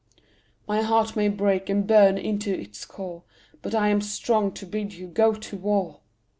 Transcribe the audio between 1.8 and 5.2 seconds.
burn into its core, But I am strong to bid you